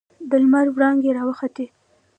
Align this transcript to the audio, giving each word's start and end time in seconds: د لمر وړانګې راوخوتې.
د 0.29 0.31
لمر 0.43 0.67
وړانګې 0.75 1.09
راوخوتې. 1.17 1.65